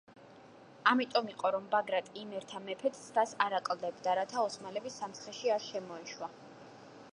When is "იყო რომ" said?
1.33-1.67